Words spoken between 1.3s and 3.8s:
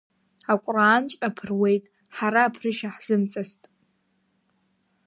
ԥыруеит, ҳара аԥрышьа ҳзымҵацт…